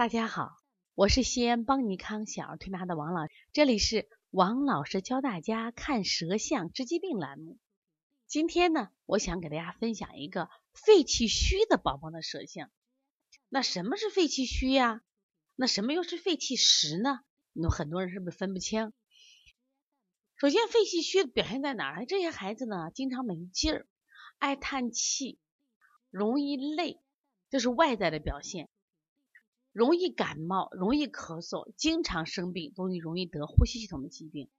[0.00, 0.56] 大家好，
[0.94, 7.58] 我是西安邦尼康小儿推拿的王老师，这里是王老师教大家看舌象治疾病栏目。
[8.26, 12.70] 今天呢，我想给大家分享一个肺气虚的宝宝的舌象。
[13.50, 15.02] 那什么是肺气虚呀？
[15.54, 17.20] 那什么又是肺气实呢？
[17.52, 18.94] 那很多人是不是分不清？
[20.36, 22.06] 首先，肺气虚表现在哪儿？
[22.06, 23.86] 这些孩子呢，经常没劲儿，
[24.38, 25.38] 爱叹气，
[26.08, 27.02] 容易累，
[27.50, 28.70] 这是外在的表现。
[29.72, 34.50] 容易感冒，容易咳嗽，经常生病，容易容易得呼吸系统的疾病。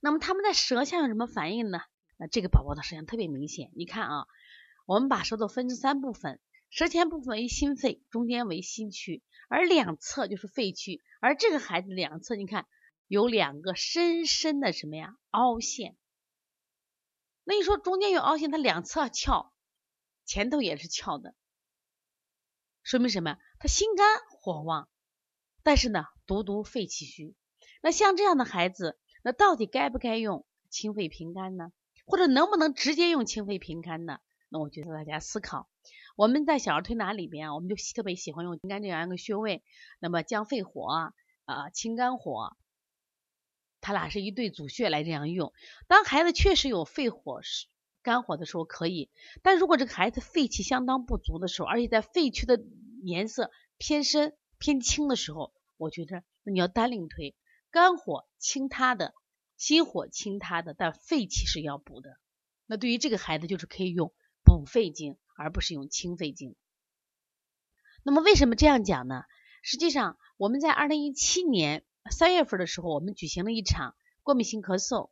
[0.00, 1.80] 那么他们在舌象有什么反应呢？
[2.16, 3.70] 那这个宝宝的舌象特别明显。
[3.74, 4.26] 你看啊，
[4.86, 11.00] 我们把舌头分成三部分，舌前部分为心肺，中间为心区，而两侧就是肺区。
[11.20, 12.66] 而这个孩子两侧，你看
[13.06, 15.96] 有两个深深的什么呀凹陷。
[17.44, 19.52] 那你说中间有凹陷，它两侧翘，
[20.26, 21.34] 前头也是翘的。
[22.88, 23.36] 说明什么？
[23.58, 24.88] 他心肝火旺，
[25.62, 27.36] 但是呢，独独肺气虚。
[27.82, 31.70] 那像这样的孩子，那到底该不该用清肺平肝呢？
[32.06, 34.20] 或者能不能直接用清肺平肝呢？
[34.48, 35.68] 那我觉得大家思考。
[36.16, 39.62] 我们在小儿推拿里边，我们就特别喜欢用清肝这样一个穴位，
[39.98, 41.12] 那么降肺火
[41.44, 42.56] 啊，清肝火，
[43.82, 45.52] 它俩是一对主穴来这样用。
[45.88, 47.42] 当孩子确实有肺火
[48.08, 49.10] 肝火的时候可以，
[49.42, 52.58] 但如果这个孩子肺气相当不足的时候，而且在肺区的
[53.02, 57.36] 颜色偏深偏青的时候，我觉得那你要单另推，
[57.70, 59.12] 肝火清他的，
[59.58, 62.16] 心火清他的，但肺气是要补的。
[62.64, 66.56] 那对于这个孩子就是可以用补肺经，而不是用清肺经。
[68.02, 69.24] 那么为什么这样讲呢？
[69.62, 75.10] 实际上我们在二零一七年三月份的时候，我们举行了一场过敏性咳嗽。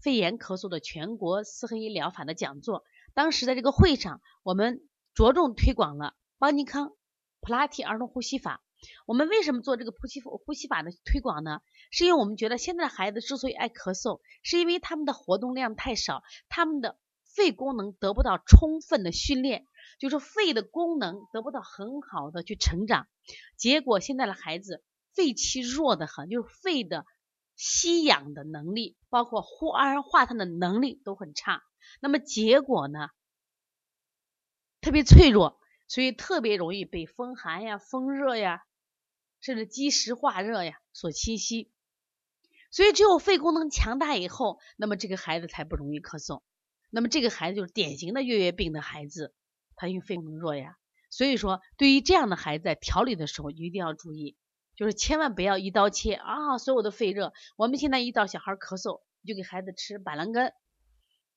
[0.00, 6.92] 肺炎咳嗽的全国四合一疗法的讲座，当时在这个会上，我们着重推广了邦尼康
[7.40, 8.62] 普拉提儿童呼吸法。
[9.06, 11.62] 我们为什么做这个呼吸呼吸法的推广呢？
[11.90, 19.66] 是因为我们觉得现在的孩子之所以爱咳嗽，是因为他们的活动量太少，他们的肺功能得不到充分的训练，
[19.98, 23.08] 就是肺的功能得不到很好的去成长，
[23.56, 27.04] 结果现在的孩子肺气弱的很，就是肺的。
[27.58, 31.64] 吸氧的能力，包括呼二氧化碳的能力都很差，
[32.00, 33.10] 那么结果呢，
[34.80, 38.64] 特别脆弱，所以特别容易被风寒呀、风热呀，
[39.40, 41.72] 甚至积食化热呀所侵袭。
[42.70, 46.42] 所以只有肺功能强大以后，那么这个孩子才不容易咳嗽。
[46.90, 49.34] 那么这个孩子就是典型的月月病的孩子，
[49.74, 50.76] 他因为肺功能弱呀。
[51.10, 54.36] 所以说，对于这样的孩子，在调理的时候一定要注意。
[54.78, 56.56] 就是千万不要一刀切啊！
[56.56, 60.52] 所有的肺热，我们现在一到小孩咳嗽，就给孩子吃板蓝根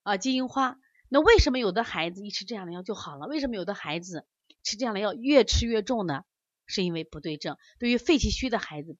[0.03, 0.77] 啊、金银花。
[1.09, 3.25] 那为什么有的孩子一吃这样的药就好了？
[3.25, 4.27] 为什么有的孩子
[4.61, 6.23] 吃这样的药越吃越重呢？
[6.67, 7.57] 是因为不对症。
[7.79, 8.95] 对于肺气虚的孩子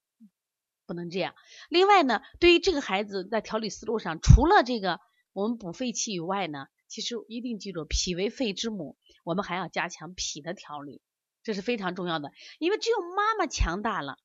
[0.87, 1.35] 不能这样。
[1.69, 4.99] 另外呢，对于这个孩子在调理思路上，除了这个
[5.33, 10.99] 我们补肺气以外呢，其实一定记住脾为肺之母，我们还要加强脾的调理，
[11.43, 12.31] 这是非常重要的。
[12.57, 14.17] 因为只有妈妈强大了。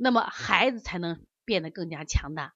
[0.00, 2.54] 那么孩子才能变得更加强大，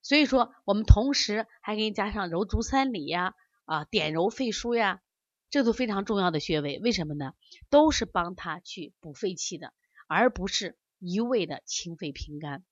[0.00, 3.34] 所以说我们同时还给你加上揉足三里呀，
[3.64, 5.02] 啊点揉肺腧呀，
[5.50, 6.78] 这都非常重要的穴位。
[6.78, 7.32] 为什么呢？
[7.68, 9.74] 都是帮他去补肺气的，
[10.06, 12.64] 而不是一味的清肺平肝。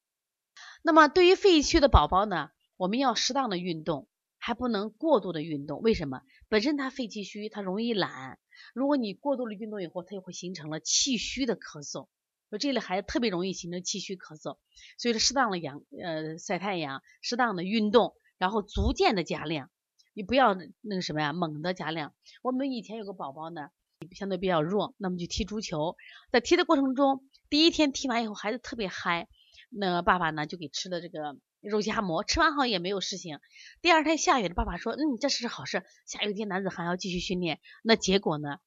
[0.83, 4.07] 那么对于肺虚的宝宝呢，我们要适当的运动，
[4.39, 5.81] 还不能过度的运动。
[5.81, 6.23] 为什么？
[6.49, 8.39] 本身他肺气虚，他容易懒，
[8.73, 12.07] 如果你过度的运动以后，他就会形成了气虚的咳嗽。
[12.49, 14.59] 说这类孩子特别容易形成气虚咳嗽，
[14.99, 19.71] 所以说适当的阳呃晒太阳，适当的运动，然后逐渐的加量，
[20.15, 22.15] 你不要那个什么呀猛的加量。
[22.43, 23.71] 我们以前有个宝宝呢，
[24.13, 25.97] 相对比较弱，那么就踢足球，
[26.31, 29.29] 在踢的过程中，第一天踢完以后孩子特别嗨，
[29.71, 33.41] 那爸爸呢就给吃了这个肉夹馍，吃完后也没有事情。
[33.83, 37.59] 第二天下雨了，爸爸说嗯这是好事，下雨天男子汉要继续训练。
[37.83, 38.61] 那结果呢，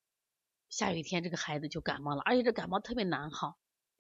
[0.70, 3.58] 下雨天这个孩子就感冒了，而且这感冒特别难好。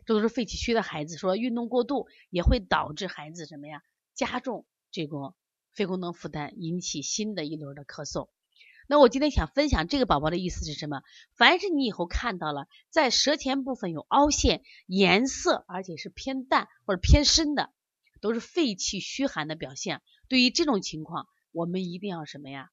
[0.10, 3.84] 这都是肺气虚的孩子，说运动过度也会导致孩子什么呀？
[4.16, 5.36] 加重这个
[5.72, 8.28] 肺功能负担，引起新的一轮的咳嗽。
[8.88, 11.04] 那我今天想分享这个宝宝的意思是什么？
[11.36, 17.72] 凡是你以后看到了在舌前部分有凹陷，颜色而且是偏淡或者偏深的，
[18.20, 20.02] 都是肺气虚寒的表现。
[20.28, 22.72] 对于这种情况，我们一定要什么呀？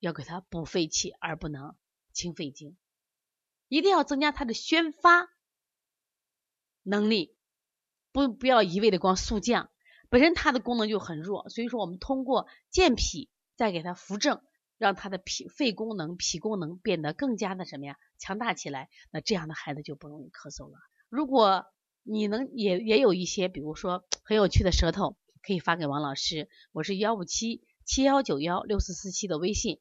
[0.00, 1.76] 要给他补肺气，而不能
[2.14, 2.78] 清肺经，
[3.68, 5.35] 一定要增加他的宣发。
[6.88, 7.34] 能力
[8.12, 9.70] 不不要一味的光速降，
[10.08, 14.40] 本身它的功能就很弱，所以说我们通过健脾再给它扶正，
[14.78, 20.78] 让他的脾肺功能、脾功能变得更加的什么呀强大起来，那这样的孩子就不容易咳嗽了。
[21.08, 21.66] 如果
[22.04, 29.80] 你能也也有一些，比如说很有趣的舌头，可以发给王老师，我是幺五七七幺九幺六四四七的微信。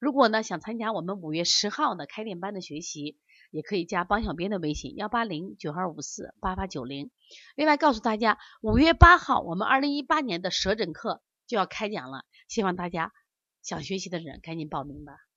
[0.00, 3.18] 如果呢想参加我们五月十号的开店班的学习，
[3.50, 7.10] 也可以加帮小编的微信幺八零九二五四八八九零。
[7.54, 13.12] 另外告诉大家，五月八号我们二零一八年的舌诊课就要开讲了，希望大家
[13.62, 15.27] 想学习的人赶紧报名吧。